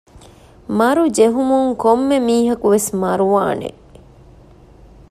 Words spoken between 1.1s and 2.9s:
ޖެހުމުން ކޮންމެ މީހަކުވެސް